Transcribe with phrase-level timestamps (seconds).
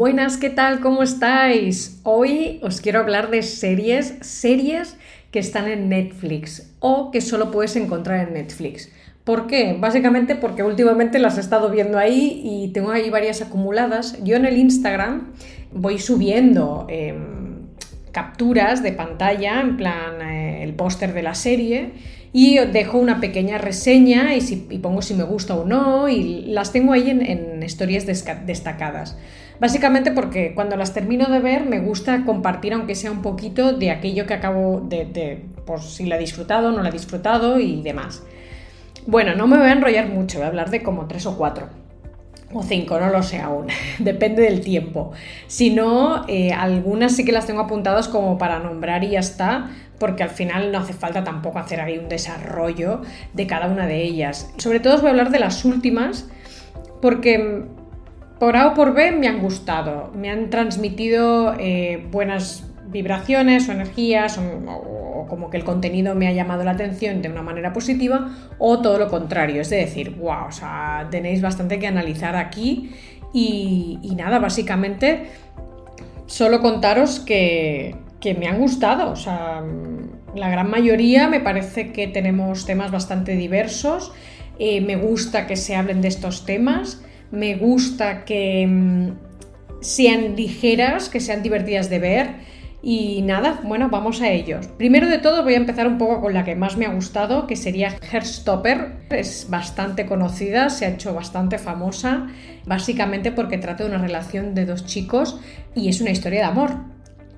[0.00, 0.80] Buenas, ¿qué tal?
[0.80, 2.00] ¿Cómo estáis?
[2.04, 4.96] Hoy os quiero hablar de series, series
[5.30, 8.90] que están en Netflix o que solo puedes encontrar en Netflix.
[9.24, 9.76] ¿Por qué?
[9.78, 14.16] Básicamente porque últimamente las he estado viendo ahí y tengo ahí varias acumuladas.
[14.24, 15.32] Yo en el Instagram
[15.70, 17.66] voy subiendo em,
[18.10, 21.90] capturas de pantalla, en plan eh, el póster de la serie,
[22.32, 26.94] y dejo una pequeña reseña y, pongo si me gusta o no, y las tengo
[26.94, 29.18] ahí en historias destacadas.
[29.60, 33.90] Básicamente porque cuando las termino de ver me gusta compartir, aunque sea un poquito, de
[33.90, 38.22] aquello que acabo de, por si la he disfrutado, no la he disfrutado y demás.
[39.06, 41.68] Bueno, no me voy a enrollar mucho, voy a hablar de como tres o cuatro.
[42.52, 43.66] O cinco, no lo sé aún,
[43.98, 45.12] depende del tiempo.
[45.46, 49.70] Si no, eh, algunas sí que las tengo apuntadas como para nombrar y ya está,
[49.98, 53.02] porque al final no hace falta tampoco hacer ahí un desarrollo
[53.34, 54.50] de cada una de ellas.
[54.56, 56.28] Sobre todo os voy a hablar de las últimas,
[57.02, 57.68] porque
[58.40, 63.72] por A o por B me han gustado, me han transmitido eh, buenas vibraciones o
[63.72, 68.34] energías o, como que el contenido me ha llamado la atención de una manera positiva
[68.58, 72.90] o todo lo contrario, es decir, wow, o sea, tenéis bastante que analizar aquí
[73.32, 75.26] y, nada, básicamente
[76.26, 77.94] solo contaros que,
[78.38, 79.62] me han gustado, o sea,
[80.34, 84.12] la gran mayoría me parece que tenemos temas bastante diversos,
[84.58, 89.10] eh, me gusta que se hablen de estos temas, me gusta que mm,
[89.80, 92.50] sean ligeras, que sean divertidas de ver.
[92.82, 94.66] Y nada, bueno, vamos a ellos.
[94.78, 97.46] Primero de todo voy a empezar un poco con la que más me ha gustado,
[97.46, 99.00] que sería Herstopper.
[99.10, 102.28] Es bastante conocida, se ha hecho bastante famosa,
[102.64, 105.38] básicamente porque trata de una relación de dos chicos
[105.74, 106.70] y es una historia de amor.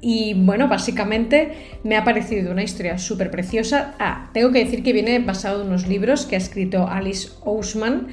[0.04, 1.52] Y bueno, básicamente
[1.84, 3.94] me ha parecido una historia súper preciosa.
[4.00, 8.08] Ah, tengo que decir que viene basado en unos libros que ha escrito Alice Ousman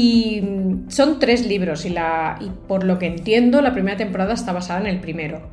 [0.00, 0.40] y
[0.86, 4.78] son tres libros y, la, y por lo que entiendo la primera temporada está basada
[4.78, 5.50] en el primero.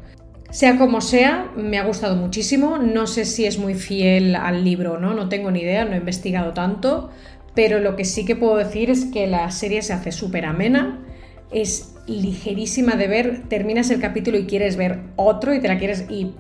[0.52, 2.78] Sea como sea, me ha gustado muchísimo.
[2.78, 5.94] No sé si es muy fiel al libro o no, no tengo ni idea, no
[5.94, 7.10] he investigado tanto.
[7.56, 11.04] Pero lo que sí que puedo decir es que la serie se hace súper amena,
[11.52, 16.06] es ligerísima de ver, terminas el capítulo y quieres ver otro y te la quieres...
[16.08, 16.36] Y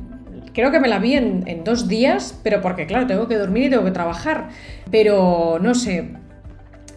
[0.53, 3.63] creo que me la vi en, en dos días, pero porque claro, tengo que dormir
[3.63, 4.49] y tengo que trabajar.
[4.91, 6.11] Pero no sé,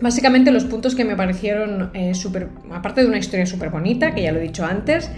[0.00, 4.22] Básicamente los puntos que me parecieron eh, súper, aparte de una historia súper bonita, que
[4.22, 5.10] ya lo he dicho antes,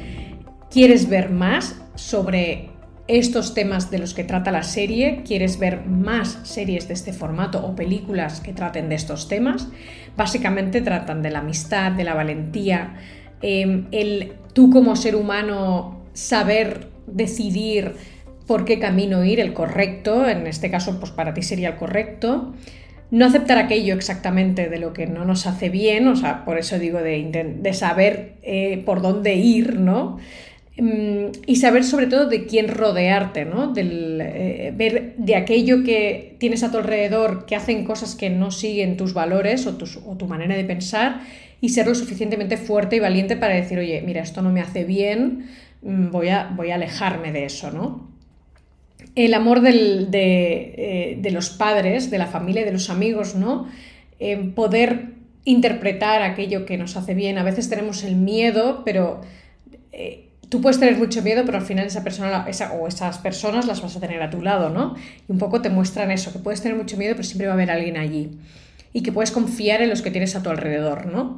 [0.70, 2.70] quieres ver más sobre
[3.08, 7.64] estos temas de los que trata la serie, quieres ver más series de este formato
[7.66, 9.68] o películas que traten de estos temas,
[10.16, 12.94] básicamente tratan de la amistad, de la valentía,
[13.42, 17.96] em, el tú como ser humano saber decidir
[18.46, 22.54] por qué camino ir, el correcto, en este caso pues para ti sería el correcto,
[23.10, 26.78] no aceptar aquello exactamente de lo que no nos hace bien, o sea, por eso
[26.78, 30.18] digo de, saber eh, por dónde ir, ¿no?
[30.78, 33.72] Mm, y saber sobre todo de quién rodearte, ¿no?
[33.72, 38.50] Del, eh, ver de aquello que tienes a tu alrededor que hacen cosas que no
[38.50, 39.76] siguen tus valores o,
[40.06, 41.20] o tu manera de pensar
[41.60, 44.84] y ser lo suficientemente fuerte y valiente para decir, oye, mira, esto no me hace
[44.84, 45.48] bien,
[45.82, 48.09] mm, voy a, voy a alejarme de eso, ¿no?
[49.14, 53.68] El amor eh, de, los padres, de la familia, de los amigos, ¿no?
[54.54, 57.38] poder interpretar aquello que nos hace bien.
[57.38, 59.20] A veces tenemos el miedo, pero
[59.92, 62.46] eh, tú puedes tener mucho miedo, pero al final esa persona
[62.80, 64.94] o esas personas las vas a tener a tu lado, ¿no?
[65.28, 67.56] Y un poco te muestran eso, que puedes tener mucho miedo, pero siempre va a
[67.56, 68.38] haber alguien allí.
[68.92, 71.36] Y que puedes confiar en los que tienes a tu alrededor, ¿no?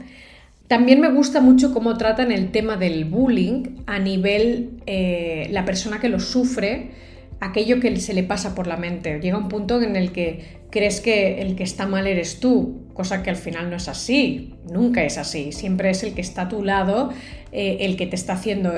[0.66, 6.00] También me gusta mucho cómo tratan el tema del bullying a nivel eh, la persona
[6.00, 6.92] que lo sufre
[7.42, 9.18] aquello que se le pasa por la mente.
[9.20, 13.22] Llega un punto en el que crees que el que está mal eres tú, cosa
[13.22, 15.50] que al final no es así, nunca es así.
[15.50, 17.10] Siempre es el que está a tu lado,
[17.50, 18.72] eh, el que te está haciendo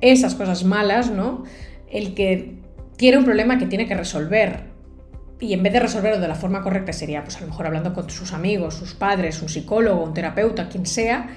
[0.00, 1.44] esas cosas malas, ¿no?
[1.90, 2.56] El que
[2.96, 4.64] tiene un problema que tiene que resolver.
[5.38, 7.94] Y en vez de resolverlo de la forma correcta sería, pues a lo mejor hablando
[7.94, 11.28] con sus amigos, sus padres, un psicólogo, un terapeuta, quien sea,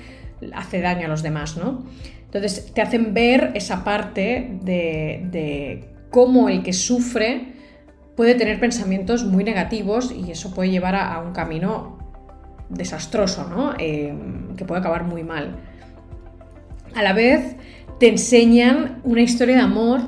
[0.56, 1.86] hace daño a los demás, ¿no?
[2.26, 7.54] Entonces te hacen ver esa parte de cómo el que sufre
[8.16, 11.98] puede tener pensamientos muy negativos y eso puede llevar a, un camino
[12.70, 13.74] desastroso, ¿no?
[13.80, 14.14] Eh,
[14.56, 15.56] que puede acabar muy mal.
[16.94, 17.56] A la vez,
[18.00, 20.02] te enseñan una historia de amor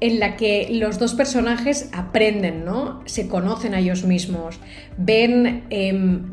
[0.00, 3.02] en la que los dos personajes aprenden, ¿no?
[3.04, 4.58] Se conocen a ellos mismos,
[4.96, 6.32] ven em,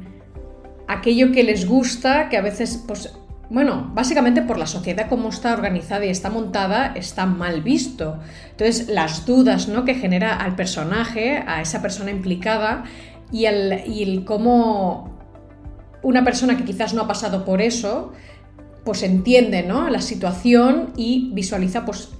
[0.87, 3.13] aquello que les gusta, que a veces pues,
[3.49, 8.19] bueno, básicamente por la sociedad como está organizada y está montada, está mal visto.
[8.51, 9.85] Entonces, las dudas ¿no?
[9.85, 12.83] que genera al personaje, a esa persona implicada,
[13.31, 15.17] y el, el cómo
[16.03, 18.13] una persona que quizás no ha pasado por eso
[18.87, 19.89] pues entiende ¿no?
[19.89, 22.11] la situación y visualiza, pues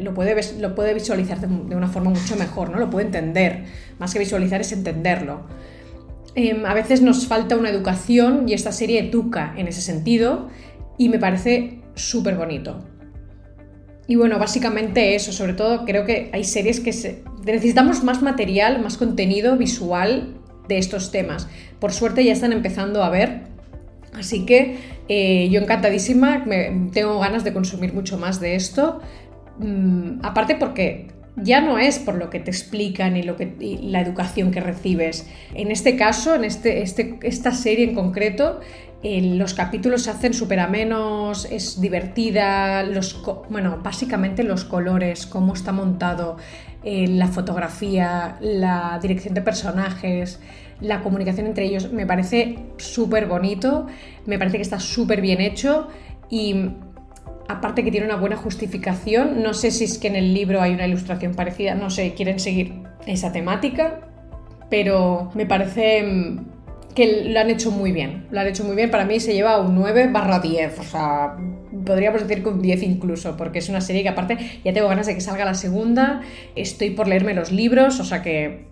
[0.00, 2.80] lo, puede, lo puede visualizar de, una forma mucho mejor, ¿no?
[2.80, 3.62] Lo puede entender.
[4.00, 5.42] Más que visualizar es entenderlo.
[6.40, 10.48] Em, a veces nos falta una educación y esta serie educa en ese sentido
[10.96, 12.78] y me parece súper bonito.
[14.06, 18.96] Y bueno, básicamente eso, sobre todo creo que hay series que necesitamos más material, más
[18.96, 20.36] contenido visual
[20.68, 21.48] de estos temas.
[21.80, 23.48] Por suerte ya están empezando a ver
[24.14, 26.44] Así que eh, yo encantadísima,
[26.92, 29.00] tengo ganas de consumir mucho más de esto.
[29.58, 31.08] Mm, aparte porque
[31.42, 35.28] ya no es por lo que te explican y, lo que, la educación que recibes.
[35.54, 38.60] En este caso, en este, este, esta serie en concreto,
[39.02, 45.54] eh, los capítulos se hacen súper amenos, es divertida, los, bueno, básicamente los colores, cómo
[45.54, 46.36] está montado,
[46.82, 50.40] eh, la fotografía, la dirección de personajes,
[50.80, 53.86] la comunicación entre ellos me parece súper bonito,
[54.26, 55.88] me parece que está súper bien hecho
[56.30, 56.70] y
[57.48, 60.72] aparte que tiene una buena justificación, no sé si es que en el libro hay
[60.74, 62.74] una ilustración parecida, no sé, quieren seguir
[63.06, 64.00] esa temática,
[64.70, 68.90] pero me parece mm, que lo han hecho muy bien, lo han hecho muy bien,
[68.90, 71.36] para mí se lleva un 9 barra 10, o sea,
[71.84, 75.06] podríamos decir que un 10 incluso, porque es una serie que aparte ya tengo ganas
[75.06, 76.20] de que salga la segunda,
[76.54, 78.66] estoy por leerme los libros, o sea que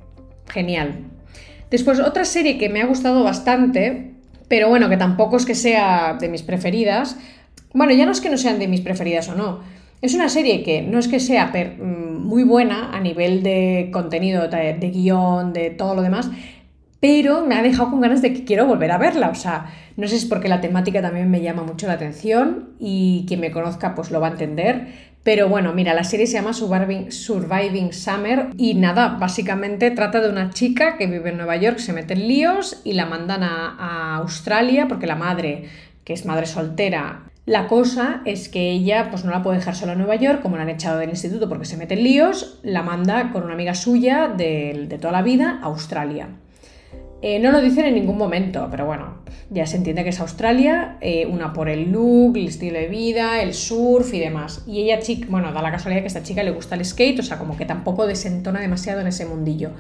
[0.49, 1.07] genial,
[1.71, 4.13] Después, otra serie que me ha gustado bastante,
[4.49, 7.17] pero bueno, que tampoco es que sea de mis preferidas.
[7.77, 9.61] Bueno, ya no es que no sean de mis preferidas o no.
[10.01, 14.49] Es una serie que no es que sea mm, muy buena a nivel de contenido,
[14.49, 16.31] de, de guion, de todo lo demás,
[17.01, 19.29] pero me ha dejado con ganas de que quiero volver a verla.
[19.29, 19.67] O sea,
[19.99, 23.41] no sé si es porque la temática también me llama mucho la atención y quien
[23.41, 24.87] me conozca pues lo va a entender.
[25.23, 30.49] Pero bueno, mira, la serie se llama Surviving, Summer y nada, básicamente trata de una
[30.49, 34.89] chica que vive en Nueva York, se mete en líos y la mandan a, Australia
[34.89, 35.65] porque la madre,
[36.05, 39.93] que es madre soltera, la cosa es que ella pues no la puede dejar sola
[39.93, 42.83] en Nueva York, como la han echado del instituto porque se mete en líos, la
[42.83, 46.29] manda con una amiga suya de, toda la vida a Australia.
[47.23, 50.97] Eh, no lo dicen en ningún momento, pero bueno, ya se entiende que es Australia,
[51.01, 54.65] eh, una por el look, el estilo de vida, el surf y demás.
[54.67, 57.21] Y ella, chica, bueno, da la casualidad que a esta chica le gusta el skate,
[57.21, 59.71] o sea, como que tampoco desentona demasiado en ese mundillo.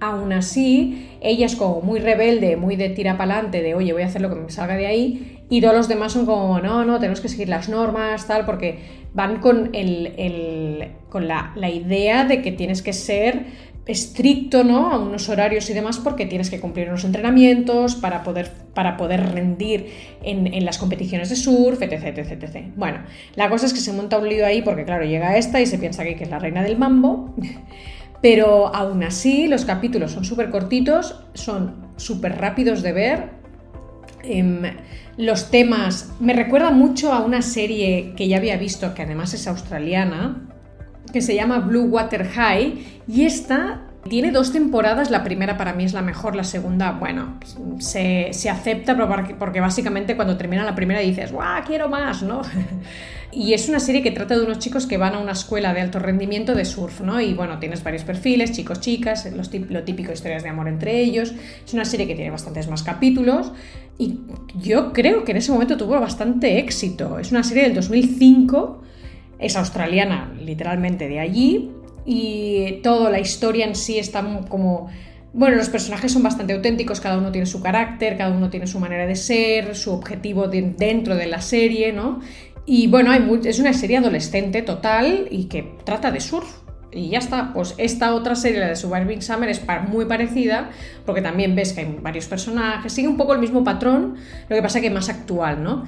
[0.00, 4.02] Aún así, ella es como muy rebelde, muy de tira para adelante, de oye, voy
[4.02, 6.82] a hacer lo que me salga de ahí, y todos los demás son como, no,
[6.86, 8.78] no, tenemos que seguir las normas, tal, porque
[9.12, 13.44] van con, el, con la, la idea de que tienes que ser
[13.84, 14.90] estricto, ¿no?
[14.90, 19.34] A unos horarios y demás, porque tienes que cumplir unos entrenamientos para poder, para poder
[19.34, 19.88] rendir
[20.22, 22.66] en, las competiciones de surf, etc, etc, etc.
[22.74, 23.00] Bueno,
[23.34, 25.76] la cosa es que se monta un lío ahí porque, claro, llega esta y se
[25.76, 27.34] piensa que, es la reina del mambo.
[28.22, 33.42] Pero aún así, los capítulos son súper cortitos, son súper rápidos de ver.
[34.22, 34.62] Em,
[35.16, 39.46] los temas me recuerda mucho a una serie que ya había visto, que además es
[39.46, 40.48] australiana,
[41.12, 45.84] que se llama Blue Water High y esta tiene dos temporadas, la primera para mí
[45.84, 47.38] es la mejor, la segunda, bueno,
[47.78, 48.96] se, acepta
[49.38, 52.22] porque básicamente cuando termina la primera dices, ¡guau, quiero más!
[52.22, 52.42] ¿no?
[53.32, 55.80] y es una serie que trata de unos chicos que van a una escuela de
[55.80, 57.20] alto rendimiento de surf, ¿no?
[57.20, 61.32] Y bueno, tienes varios perfiles, chicos, chicas, los lo típico historias de amor entre ellos.
[61.64, 63.52] Es una serie que tiene bastantes más capítulos
[63.98, 64.20] y
[64.60, 67.18] yo creo que en ese momento tuvo bastante éxito.
[67.18, 68.82] Es una serie del 2005
[69.42, 71.72] es australiana, literalmente de allí,
[72.06, 74.88] y toda la historia en sí está como...
[75.34, 78.78] Bueno, los personajes son bastante auténticos, cada uno tiene su carácter, cada uno tiene su
[78.78, 82.20] manera de ser, su objetivo dentro de la serie, ¿no?
[82.64, 86.48] Y bueno, es una serie adolescente total y que trata de surf.
[86.94, 90.70] Y ya está, pues esta otra serie, la de Surviving Summer, es muy parecida,
[91.06, 94.16] porque también ves que hay varios personajes, sigue un poco el mismo patrón,
[94.50, 95.84] lo que pasa que más actual, ¿no?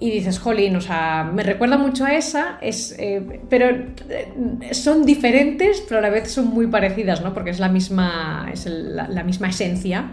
[0.00, 5.04] y dices, jolín, o sea, me recuerda mucho a esa, es, eh, pero eh, son
[5.04, 7.34] diferentes, pero a la vez son muy parecidas, ¿no?
[7.34, 10.12] Porque es la misma, es la, misma esencia.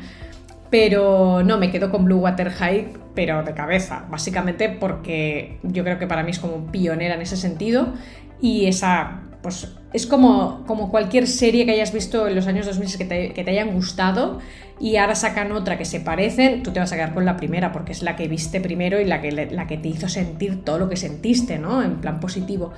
[0.69, 5.99] Pero no, me quedo con Blue Water High, pero de cabeza, básicamente porque yo creo
[5.99, 7.93] que para mí es como pionera en ese sentido
[8.41, 12.97] y esa, pues es como, como cualquier serie que hayas visto en los años 2000
[12.97, 14.39] que te, que te hayan gustado
[14.79, 17.71] y ahora sacan otra que se parecen, tú te vas a quedar con la primera
[17.71, 20.79] porque es la que viste primero y la que, la que te hizo sentir todo
[20.79, 21.81] lo que sentiste, ¿no?
[21.81, 22.73] En plan positivo.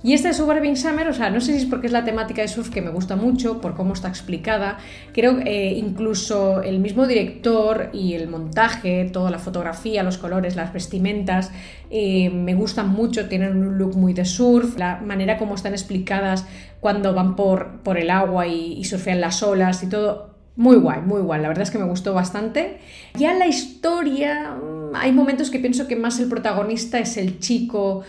[0.00, 2.40] Y esta de Surviving Summer, o sea, no sé si es porque es la temática
[2.40, 4.78] de surf que me gusta mucho, por cómo está explicada.
[5.12, 10.54] Creo que eh, incluso el mismo director y el montaje, toda la fotografía, los colores,
[10.54, 11.50] las vestimentas,
[11.90, 16.46] eh, me gustan mucho, tienen un look muy de surf, la manera como están explicadas
[16.80, 21.00] cuando van por, por el agua y, y surfean las olas y todo, Muy guay,
[21.02, 21.40] muy guay.
[21.40, 22.78] La verdad es que me gustó bastante.
[23.14, 28.02] Ya la historia, mm, hay momentos que pienso que más el protagonista es el chico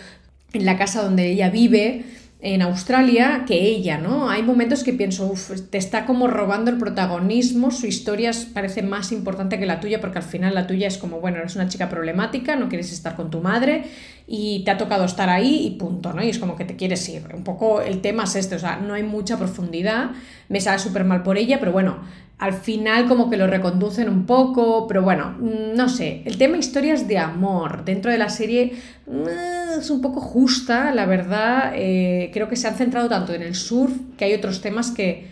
[0.54, 2.06] en la casa donde ella vive
[2.42, 4.30] en Australia que ella, ¿no?
[4.30, 9.12] Hay momentos que pienso, uff, te está como robando el protagonismo, su historia parece más
[9.12, 11.90] importante que la tuya porque al final la tuya es como, bueno, eres una chica
[11.90, 13.84] problemática, no quieres estar con tu madre
[14.26, 16.24] y te ha tocado estar ahí y punto, ¿no?
[16.24, 17.24] Y es como que te quieres ir.
[17.34, 20.12] Un poco el tema es este, o sea, no hay mucha profundidad,
[20.48, 21.98] me sale súper mal por ella, pero bueno,
[22.40, 26.58] al final como que lo reconducen un poco, pero bueno, mm, no sé, el tema
[26.58, 28.74] historias de amor dentro de la serie
[29.06, 33.42] mm, es un poco justa, la verdad, eh, creo que se han centrado tanto en
[33.42, 35.28] el surf que hay otros temas que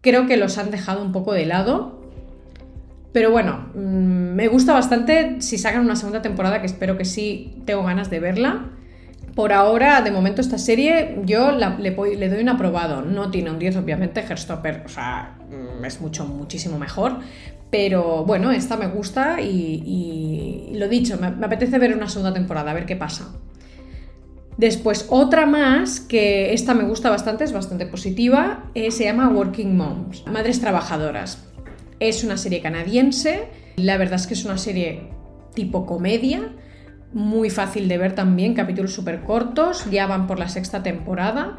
[0.00, 2.02] creo que los han dejado un poco de lado.
[3.12, 7.62] Pero bueno, mm, me gusta bastante si sacan una segunda temporada, que espero que sí,
[7.66, 8.70] tengo ganas de verla.
[9.34, 13.02] Por ahora, de momento, esta serie yo le, doy un aprobado.
[13.02, 17.18] No tiene un 10, obviamente, Herstopper, o sea, mm, es mucho, muchísimo mejor.
[17.70, 22.74] Pero bueno, esta me gusta y, lo dicho, me, apetece ver una segunda temporada, a
[22.74, 23.32] ver qué pasa.
[24.56, 29.76] Después, otra más, que esta me gusta bastante, es bastante positiva, eh, se llama Working
[29.76, 31.48] Moms, Madres Trabajadoras.
[31.98, 35.10] Es una serie canadiense, la verdad es que es una serie
[35.54, 36.52] tipo comedia,
[37.14, 41.56] muy fácil de ver también, capítulos súper cortos, ya van por la sexta temporada.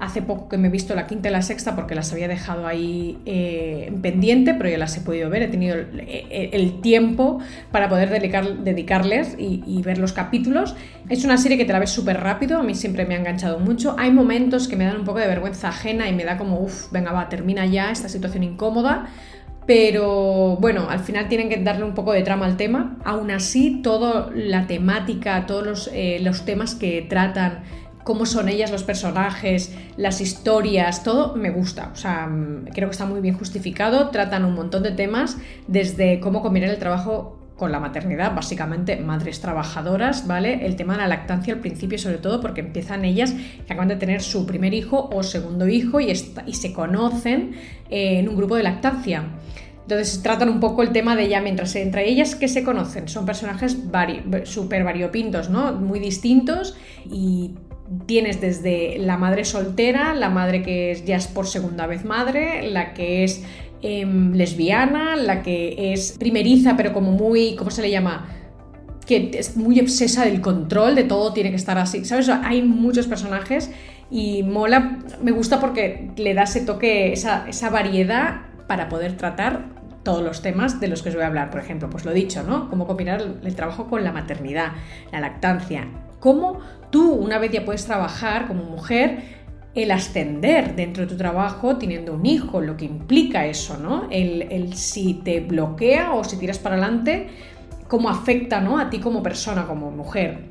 [0.00, 2.66] Hace poco que me he visto la quinta y la sexta porque las había dejado
[2.66, 7.38] ahí eh, pendiente, pero ya las he podido ver, he tenido el, tiempo
[7.70, 10.74] para poder dedicarles y, ver los capítulos.
[11.08, 13.60] Es una serie que te la ves súper rápido, a mí siempre me ha enganchado
[13.60, 13.94] mucho.
[13.96, 16.90] Hay momentos que me dan un poco de vergüenza ajena y me da como, uff,
[16.90, 19.06] venga, va, termina ya esta situación incómoda
[19.66, 22.96] pero bueno, al final tienen que darle un poco de trama al tema.
[23.04, 27.62] Aún así, toda la temática, todos los, eh, los, temas que tratan,
[28.02, 31.90] cómo son ellas los personajes, las historias, todo me gusta.
[31.92, 34.10] O sea, mm, creo que está muy bien justificado.
[34.10, 39.40] Tratan un montón de temas, desde cómo combinar el trabajo con la maternidad, básicamente madres
[39.40, 40.66] trabajadoras, ¿vale?
[40.66, 43.96] El tema de la lactancia al principio, sobre todo porque empiezan ellas que acaban de
[43.96, 47.52] tener su primer hijo o segundo hijo y, se conocen
[47.90, 49.24] eh, en un grupo de lactancia.
[49.82, 53.26] Entonces tratan un poco el tema de ya mientras entre ellas que se conocen, son
[53.26, 53.76] personajes
[54.44, 55.72] súper variopintos, ¿no?
[55.74, 57.52] Muy distintos y
[58.06, 62.70] tienes desde la madre soltera, la madre que es, ya es por segunda vez madre,
[62.70, 63.44] la que es
[63.86, 68.26] Em, lesbiana, la que es primeriza, pero como muy, ¿cómo se le llama?
[69.04, 72.02] Que es muy obsesa del control, de todo tiene que estar así.
[72.06, 72.30] ¿Sabes?
[72.30, 73.70] Hay muchos personajes
[74.10, 79.66] y mola, me gusta porque le da ese toque, esa, esa variedad para poder tratar
[80.02, 81.50] todos los temas de los que os voy a hablar.
[81.50, 82.70] Por ejemplo, pues lo dicho, ¿no?
[82.70, 84.72] Cómo combinar el trabajo con la maternidad,
[85.12, 85.88] la lactancia.
[86.20, 89.43] Cómo tú, una vez ya puedes trabajar como mujer,
[89.74, 94.06] el ascender dentro de tu trabajo teniendo un hijo, lo que implica eso, ¿no?
[94.10, 97.28] El, si te bloquea o si tiras para adelante,
[97.88, 98.78] cómo afecta ¿no?
[98.78, 100.44] a ti como persona, como mujer,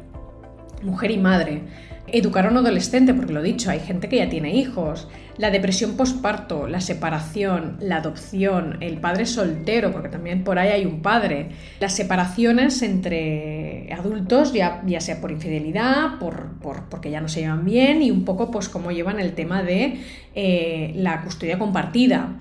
[0.81, 1.61] mujer y madre.
[2.05, 5.07] Educar a un adolescente, porque lo he dicho, hay gente que ya tiene hijos.
[5.37, 10.85] La depresión postparto, la separación, la adopción, el padre soltero, porque también por ahí hay
[10.85, 11.49] un padre.
[11.79, 17.63] Las separaciones entre adultos, ya, ya sea por infidelidad, por, porque ya no se llevan
[17.63, 20.01] bien, y un poco pues cómo llevan el tema de
[20.35, 22.39] eh, la custodia compartida.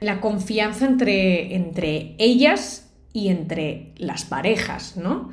[0.00, 5.30] La confianza entre, entre ellas y entre las parejas, ¿no?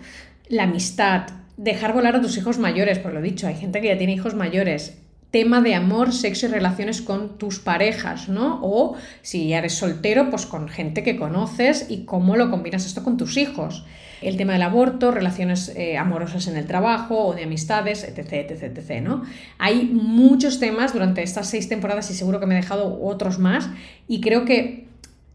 [0.47, 1.23] La amistad,
[1.57, 4.35] dejar volar a tus hijos mayores, por lo dicho, hay gente que ya tiene hijos
[4.35, 4.97] mayores.
[5.31, 8.59] Tema de amor, sexo y relaciones con tus parejas, ¿no?
[8.61, 13.03] O si ya eres soltero, pues con gente que conoces y cómo lo combinas esto
[13.03, 13.83] con tus hijos.
[14.21, 18.77] El tema del aborto, relaciones eh, amorosas en el trabajo o de amistades, etc, etc,
[18.77, 19.23] etc, ¿no?
[19.57, 23.69] Hay muchos temas durante estas seis temporadas y seguro que me he dejado otros más
[24.07, 24.85] y creo que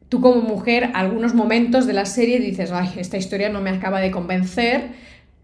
[0.09, 4.01] tú como mujer, algunos momentos de la serie dices, ay, esta historia no me acaba
[4.01, 4.91] de convencer,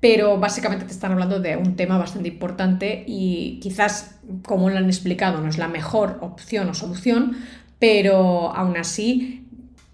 [0.00, 4.86] pero básicamente te están hablando de un tema bastante importante y quizás, como lo han
[4.86, 7.36] explicado, no es la mejor opción o solución,
[7.78, 9.43] pero aún así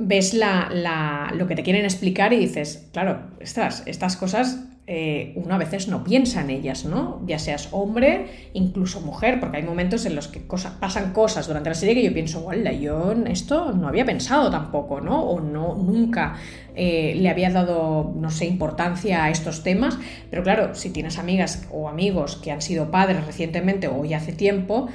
[0.00, 5.54] ves la, lo que te quieren explicar y dices, claro, estas, estas cosas eh, uno
[5.54, 7.21] a veces no piensa en ellas, ¿no?
[7.26, 11.75] Ya seas hombre, incluso mujer, porque hay momentos en los que pasan cosas durante la
[11.75, 15.21] serie que yo pienso, bueno, yo esto no había pensado tampoco, ¿no?
[15.21, 16.35] O no, nunca
[16.75, 19.99] eh, le había dado, no sé, importancia a estos temas,
[20.30, 24.33] pero claro, si tienes amigas o amigos que han sido padres recientemente o ya hace
[24.33, 24.88] tiempo,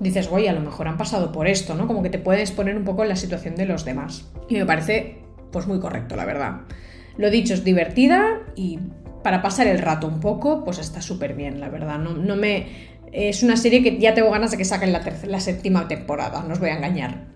[0.00, 1.86] dices, oye, a lo mejor han pasado por esto, ¿no?
[1.86, 4.30] Como que te puedes poner un poco en la situación de los demás.
[4.48, 5.18] Y me parece,
[5.50, 6.60] pues muy correcto, la verdad.
[7.16, 8.78] Lo dicho, es divertida y
[9.22, 11.98] para pasar el rato un poco, pues está súper bien, la verdad.
[11.98, 12.98] No, no, me.
[13.12, 16.52] Es una serie que ya tengo ganas de que saquen la, la séptima temporada, no
[16.52, 17.26] os voy a engañar.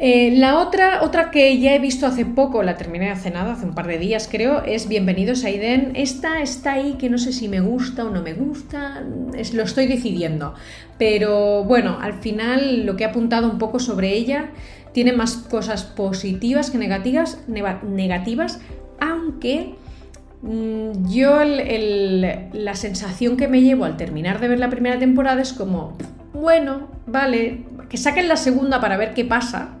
[0.00, 3.66] Eh, la otra, otra que ya he visto hace poco, la terminé hace nada, hace
[3.66, 5.90] un par de días creo, es Bienvenidos a Eden.
[5.96, 9.04] Esta está ahí que no sé si me gusta o no me gusta,
[9.36, 10.54] es, lo estoy decidiendo.
[11.00, 14.50] Pero bueno, al final lo que he apuntado un poco sobre ella
[14.92, 18.60] tiene más cosas positivas que negativas, negativas
[19.00, 19.74] aunque
[20.42, 25.52] mm, yo la sensación que me llevo al terminar de ver la primera temporada es
[25.52, 25.98] como,
[26.32, 29.74] bueno, vale, que saquen la segunda para ver qué pasa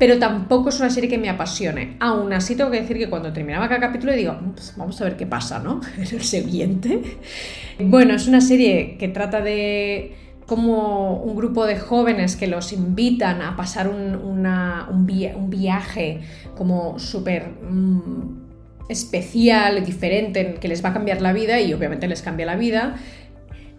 [0.00, 1.96] pero tampoco es una serie que me apasione.
[2.00, 5.18] Aún así tengo que decir que cuando terminaba cada capítulo digo, pues vamos a ver
[5.18, 5.82] qué pasa, ¿no?
[5.98, 7.02] En el siguiente.
[7.78, 10.16] Bueno, es una serie que trata de
[10.46, 16.22] como un grupo de jóvenes que los invitan a pasar un, un, viaje
[16.56, 22.22] como súper mm, especial, diferente, que les va a cambiar la vida y obviamente les
[22.22, 22.96] cambia la vida.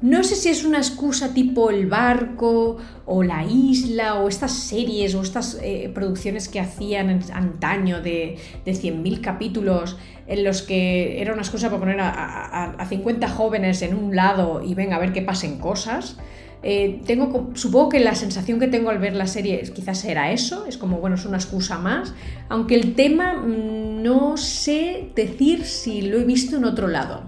[0.01, 5.13] No sé si es una excusa tipo el barco o la isla o estas series
[5.13, 11.33] o estas eh, producciones que hacían antaño de, de 100.000 capítulos en los que era
[11.33, 15.21] una excusa para poner a, 50 jóvenes en un lado y venga a ver qué
[15.21, 16.17] pasen cosas.
[16.63, 20.65] Eh, tengo, supongo que la sensación que tengo al ver la serie quizás era eso,
[20.65, 22.13] es como, bueno, es una excusa más,
[22.49, 27.21] aunque el tema mm, no sé decir si lo he visto en otro lado.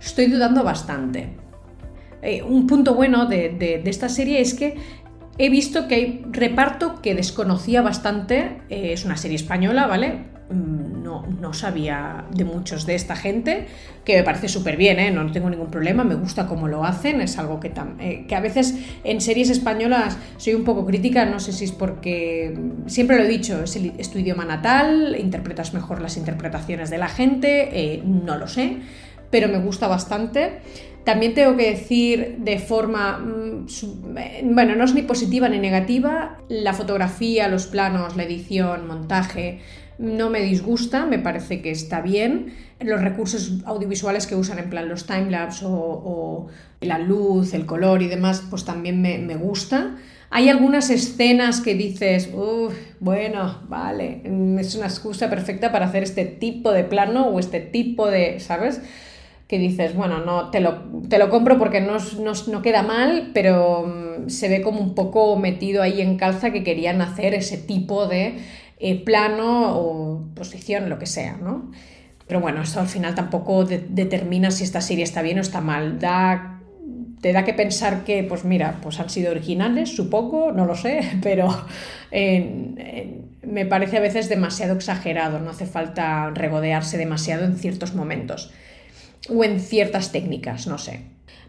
[0.00, 1.41] Estoy dudando bastante.
[2.22, 4.76] Eh, un punto bueno de, esta serie es que
[5.38, 8.62] he visto que hay reparto que desconocía bastante.
[8.70, 10.30] Eh, es una serie española, ¿vale?
[10.50, 13.66] Mm, no, no, sabía de muchos de esta gente,
[14.04, 15.10] que me parece súper bien, ¿eh?
[15.10, 17.72] no tengo ningún problema, me gusta cómo lo hacen, es algo que,
[18.28, 22.56] que a veces en series españolas soy un poco crítica, no sé si es porque,
[22.86, 27.08] siempre lo he dicho, es, es tu idioma natal, interpretas mejor las interpretaciones de la
[27.08, 28.78] gente, no lo sé,
[29.30, 30.60] pero me gusta bastante.
[31.04, 33.66] También tengo que decir de forma, mm,
[34.54, 39.60] bueno, no es ni positiva ni negativa, la fotografía, los planos, la edición, montaje,
[39.98, 42.54] no me disgusta, me parece que está bien.
[42.80, 46.48] Los recursos audiovisuales que usan en plan los timelapse o, o
[46.80, 49.96] la luz, el color y demás, pues también me, gusta.
[50.30, 52.30] Hay algunas escenas que dices,
[53.00, 54.22] bueno, vale,
[54.58, 58.80] es una excusa perfecta para hacer este tipo de plano o este tipo de, ¿sabes?
[59.52, 60.78] Que dices, bueno, no te lo,
[61.10, 61.98] te lo compro porque no,
[62.48, 66.64] no, queda mal, pero mm, se ve como un poco metido ahí en calza que
[66.64, 68.38] querían hacer ese tipo de
[68.78, 71.70] eh, plano o posición, lo que sea, ¿no?
[72.26, 75.98] Pero bueno, eso al final tampoco determina si esta serie está bien o está mal.
[75.98, 76.62] Da,
[77.20, 81.02] te da que pensar que, pues mira, pues han sido originales, supongo, no lo sé,
[81.22, 81.50] pero
[82.10, 88.50] me parece a veces demasiado exagerado, no hace falta regodearse demasiado en ciertos momentos
[89.28, 91.00] o en ciertas técnicas, no sé.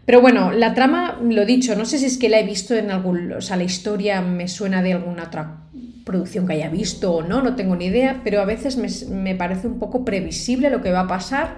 [0.06, 2.90] Pero bueno, la trama, lo dicho, no sé si es que la he visto en
[2.90, 5.60] algún, o sea, la historia me suena de alguna otra
[6.04, 8.76] producción que haya visto o no, no tengo ni idea, pero a veces
[9.08, 11.56] me, parece un poco previsible lo que va a pasar.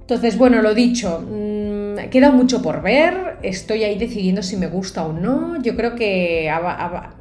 [0.00, 5.06] Entonces, bueno, lo dicho, mm, queda mucho por ver, estoy ahí decidiendo si me gusta
[5.06, 5.62] o no.
[5.62, 7.14] Yo creo que a,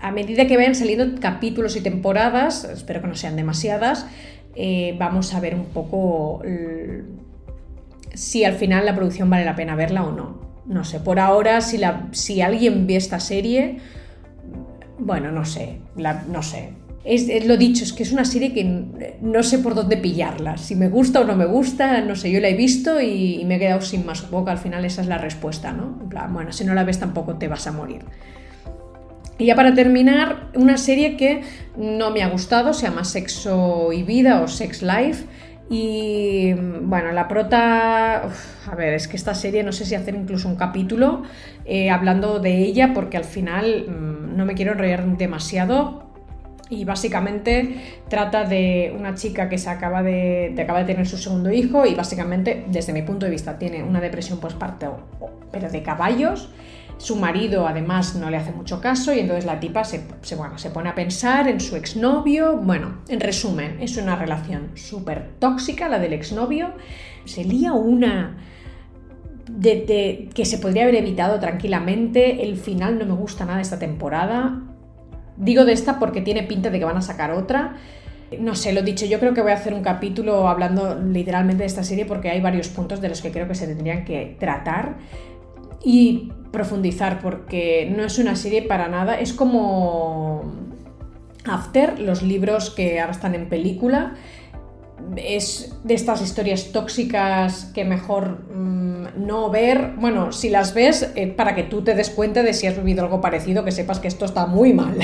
[0.00, 4.06] a medida que vayan saliendo capítulos y temporadas, espero que no sean demasiadas,
[4.54, 6.42] eh, vamos a ver un poco
[8.14, 10.40] si al final la producción vale la pena verla o no.
[10.66, 13.78] No sé, por ahora si, la, si alguien ve esta serie,
[14.98, 15.78] bueno, no sé,
[16.28, 16.70] no sé.
[17.04, 18.62] Es, lo dicho, es que es una serie que
[19.20, 20.56] no sé por dónde pillarla.
[20.56, 23.56] Si me gusta o no me gusta, no sé, yo la he visto y, me
[23.56, 24.52] he quedado sin más boca.
[24.52, 25.98] Al final esa es la respuesta, ¿no?
[26.30, 28.02] bueno, si no la ves tampoco te vas a morir.
[29.38, 31.42] Y ya para terminar, una serie que
[31.76, 35.24] no me ha gustado, se llama Sexo y Vida o Sex Life.
[35.72, 40.46] Y bueno, la prota, a ver, es que esta serie no sé si hacer incluso
[40.46, 41.22] un capítulo
[41.64, 46.02] eh, hablando de ella porque al final mm, no me quiero enrollar demasiado.
[46.68, 47.76] Y básicamente
[48.08, 51.94] trata de una chica que se acaba de, acaba de tener su segundo hijo y
[51.94, 54.98] básicamente, desde mi punto de vista, tiene una depresión postparto,
[55.50, 56.50] pero de caballos
[57.02, 60.04] su marido además no le hace mucho caso y entonces la tipa se,
[60.36, 62.58] bueno, se pone a pensar en su exnovio.
[62.58, 66.70] Bueno, en resumen, es una relación súper tóxica la del exnovio.
[67.24, 68.36] Se lía una
[69.50, 72.44] de, que se podría haber evitado tranquilamente.
[72.44, 74.62] El final no me gusta nada esta temporada.
[75.36, 77.78] Digo de esta porque tiene pinta de que van a sacar otra.
[78.38, 81.66] No sé, lo dicho, yo creo que voy a hacer un capítulo hablando literalmente de
[81.66, 84.98] esta serie porque hay varios puntos de los que creo que se tendrían que tratar.
[85.84, 90.52] Y profundizar porque no es una serie para nada, es como
[91.44, 94.14] After, los libros que ahora están en película.
[95.16, 99.94] es de estas historias tóxicas que mejor mm, no ver.
[99.96, 103.02] Bueno, si las ves, eh, para que tú te des cuenta de si has vivido
[103.02, 104.96] algo parecido, que sepas que esto está muy mal.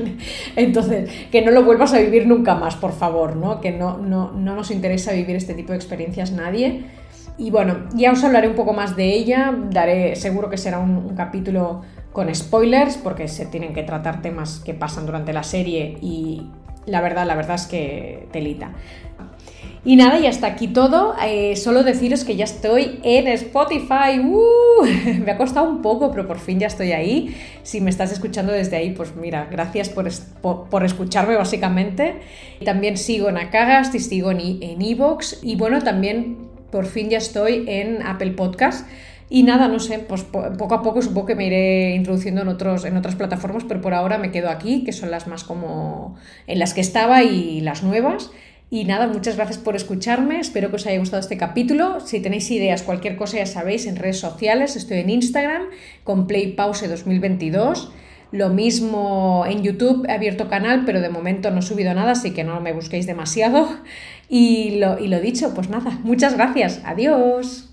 [0.56, 3.60] Entonces, que no lo vuelvas a vivir nunca más, por favor, ¿no?
[3.60, 6.84] Que no, no, no nos interesa vivir este tipo de experiencias nadie.
[7.38, 11.14] Y bueno, ya os hablaré un poco más de ella, daré, seguro que será un
[11.16, 16.46] capítulo con spoilers, porque se tienen que tratar temas que pasan durante la serie y
[16.86, 18.72] la verdad, la verdad es que telita.
[19.84, 21.16] Y nada, y hasta aquí todo.
[21.24, 24.20] Eh, solo deciros que ya estoy en Spotify.
[24.22, 24.84] ¡Uh!
[25.24, 27.36] me ha costado un poco, pero por fin ya estoy ahí.
[27.64, 30.08] Si me estás escuchando desde ahí, pues mira, gracias por,
[30.68, 32.20] por, escucharme básicamente.
[32.64, 35.40] También sigo en Acagast y sigo en Evox.
[35.42, 38.88] y bueno, también por fin ya estoy en Apple Podcast.
[39.30, 42.84] Y nada, no sé, pues poco a poco supongo que me iré introduciendo en, otros,
[42.84, 46.58] en otras plataformas, pero por ahora me quedo aquí, que son las más como en
[46.58, 48.30] las que estaba y las nuevas.
[48.68, 52.00] Y nada, muchas gracias por escucharme, espero que os haya gustado este capítulo.
[52.00, 55.62] Si tenéis ideas, cualquier cosa ya sabéis, en redes sociales, estoy en Instagram
[56.04, 57.90] con PlayPause2022.
[58.32, 62.32] Lo mismo en YouTube, he abierto canal, pero de momento no he subido nada, así
[62.32, 63.68] que no me busquéis demasiado.
[64.28, 67.71] Y lo, y lo dicho, pues nada, muchas gracias, adiós.